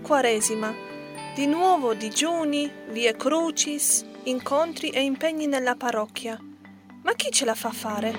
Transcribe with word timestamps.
Quaresima, 0.00 0.72
di 1.34 1.46
nuovo 1.46 1.94
digiuni, 1.94 2.70
vie 2.90 3.16
crucis, 3.16 4.04
incontri 4.24 4.90
e 4.90 5.02
impegni 5.02 5.46
nella 5.46 5.74
parrocchia. 5.74 6.38
Ma 7.02 7.12
chi 7.14 7.30
ce 7.30 7.44
la 7.44 7.54
fa 7.54 7.70
fare? 7.70 8.14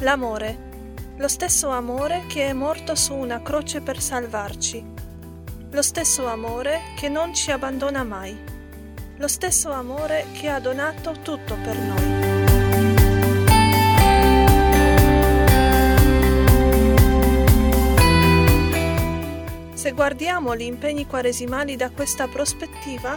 L'amore, 0.00 0.58
lo 1.16 1.28
stesso 1.28 1.68
amore 1.70 2.24
che 2.26 2.46
è 2.46 2.52
morto 2.52 2.94
su 2.94 3.14
una 3.14 3.40
croce 3.40 3.80
per 3.80 4.00
salvarci, 4.00 4.84
lo 5.70 5.82
stesso 5.82 6.26
amore 6.26 6.80
che 6.96 7.08
non 7.08 7.34
ci 7.34 7.50
abbandona 7.50 8.04
mai, 8.04 8.36
lo 9.16 9.28
stesso 9.28 9.70
amore 9.70 10.26
che 10.32 10.48
ha 10.48 10.60
donato 10.60 11.12
tutto 11.22 11.56
per 11.56 11.76
noi. 11.76 12.93
Guardiamo 19.94 20.56
gli 20.56 20.62
impegni 20.62 21.06
quaresimali 21.06 21.76
da 21.76 21.88
questa 21.88 22.26
prospettiva, 22.26 23.16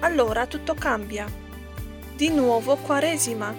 allora 0.00 0.46
tutto 0.46 0.72
cambia. 0.72 1.30
Di 2.16 2.30
nuovo 2.30 2.76
Quaresima, 2.76 3.54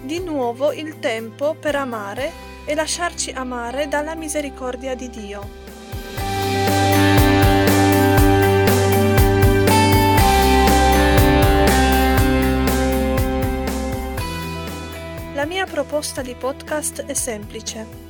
di 0.00 0.20
nuovo 0.20 0.72
il 0.72 1.00
tempo 1.00 1.54
per 1.58 1.74
amare 1.74 2.30
e 2.64 2.74
lasciarci 2.76 3.32
amare 3.32 3.88
dalla 3.88 4.14
misericordia 4.14 4.94
di 4.94 5.10
Dio. 5.10 5.62
La 15.34 15.46
mia 15.46 15.66
proposta 15.66 16.22
di 16.22 16.34
podcast 16.36 17.06
è 17.06 17.14
semplice. 17.14 18.02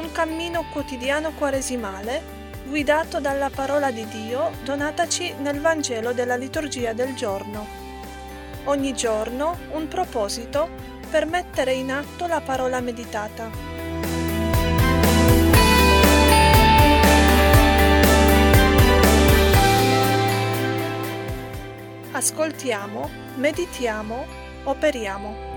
Un 0.00 0.12
cammino 0.12 0.64
quotidiano 0.72 1.32
quaresimale 1.32 2.39
guidato 2.64 3.20
dalla 3.20 3.50
parola 3.50 3.90
di 3.90 4.06
Dio 4.06 4.52
donataci 4.64 5.34
nel 5.38 5.60
Vangelo 5.60 6.12
della 6.12 6.36
liturgia 6.36 6.92
del 6.92 7.14
giorno. 7.14 7.66
Ogni 8.64 8.94
giorno 8.94 9.58
un 9.72 9.88
proposito 9.88 10.68
per 11.10 11.26
mettere 11.26 11.72
in 11.72 11.90
atto 11.90 12.26
la 12.26 12.40
parola 12.40 12.80
meditata. 12.80 13.50
Ascoltiamo, 22.12 23.08
meditiamo, 23.36 24.26
operiamo. 24.64 25.49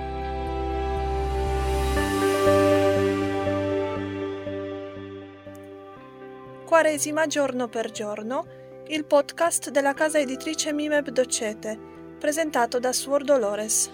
Quaresima 6.74 7.28
giorno 7.28 7.68
per 7.68 7.92
giorno, 7.92 8.48
il 8.88 9.06
podcast 9.06 9.70
della 9.70 9.94
casa 9.94 10.18
editrice 10.18 10.74
Mimeb 10.74 11.10
Docete, 11.10 11.78
presentato 12.18 12.80
da 12.80 12.92
Suor 12.92 13.24
Dolores. 13.24 13.92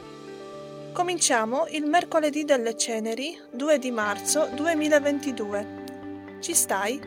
Cominciamo 0.94 1.68
il 1.72 1.84
mercoledì 1.84 2.46
delle 2.46 2.78
ceneri, 2.78 3.38
2 3.52 3.80
di 3.80 3.92
marzo 3.92 4.48
2022. 4.56 6.38
Ci 6.40 6.54
stai? 6.54 7.02